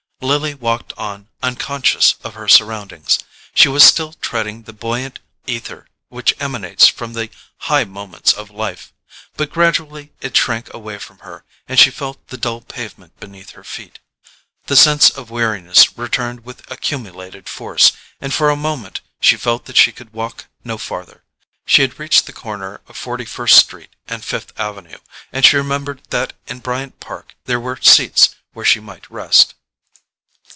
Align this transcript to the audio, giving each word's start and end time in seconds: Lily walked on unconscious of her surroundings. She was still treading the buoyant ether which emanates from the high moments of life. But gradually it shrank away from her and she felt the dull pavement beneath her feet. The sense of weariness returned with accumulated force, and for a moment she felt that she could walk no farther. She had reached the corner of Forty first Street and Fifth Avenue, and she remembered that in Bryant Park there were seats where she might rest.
Lily 0.23 0.53
walked 0.53 0.93
on 0.99 1.29
unconscious 1.41 2.13
of 2.23 2.35
her 2.35 2.47
surroundings. 2.47 3.17
She 3.55 3.67
was 3.67 3.83
still 3.83 4.13
treading 4.13 4.63
the 4.63 4.71
buoyant 4.71 5.19
ether 5.47 5.87
which 6.09 6.35
emanates 6.39 6.87
from 6.87 7.13
the 7.13 7.31
high 7.61 7.85
moments 7.85 8.31
of 8.31 8.51
life. 8.51 8.93
But 9.35 9.49
gradually 9.49 10.13
it 10.21 10.37
shrank 10.37 10.71
away 10.75 10.99
from 10.99 11.17
her 11.19 11.43
and 11.67 11.79
she 11.79 11.89
felt 11.89 12.27
the 12.27 12.37
dull 12.37 12.61
pavement 12.61 13.19
beneath 13.19 13.49
her 13.53 13.63
feet. 13.63 13.97
The 14.67 14.75
sense 14.75 15.09
of 15.09 15.31
weariness 15.31 15.97
returned 15.97 16.45
with 16.45 16.69
accumulated 16.69 17.49
force, 17.49 17.91
and 18.21 18.31
for 18.31 18.51
a 18.51 18.55
moment 18.55 19.01
she 19.19 19.35
felt 19.37 19.65
that 19.65 19.75
she 19.75 19.91
could 19.91 20.13
walk 20.13 20.45
no 20.63 20.77
farther. 20.77 21.23
She 21.65 21.81
had 21.81 21.97
reached 21.99 22.27
the 22.27 22.31
corner 22.31 22.81
of 22.87 22.95
Forty 22.95 23.25
first 23.25 23.57
Street 23.57 23.89
and 24.07 24.23
Fifth 24.23 24.53
Avenue, 24.59 24.99
and 25.33 25.43
she 25.43 25.57
remembered 25.57 26.03
that 26.11 26.33
in 26.45 26.59
Bryant 26.59 26.99
Park 26.99 27.33
there 27.45 27.59
were 27.59 27.81
seats 27.81 28.35
where 28.53 28.63
she 28.63 28.79
might 28.79 29.09
rest. 29.09 29.55